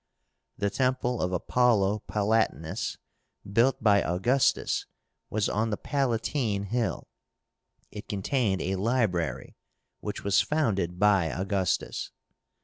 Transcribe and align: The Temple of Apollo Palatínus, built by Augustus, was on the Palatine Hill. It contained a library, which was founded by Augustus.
The 0.57 0.71
Temple 0.71 1.21
of 1.21 1.31
Apollo 1.31 2.01
Palatínus, 2.09 2.97
built 3.53 3.83
by 3.83 4.01
Augustus, 4.01 4.87
was 5.29 5.47
on 5.47 5.69
the 5.69 5.77
Palatine 5.77 6.63
Hill. 6.71 7.07
It 7.91 8.09
contained 8.09 8.63
a 8.63 8.77
library, 8.77 9.57
which 9.99 10.23
was 10.23 10.41
founded 10.41 10.97
by 10.97 11.25
Augustus. 11.25 12.09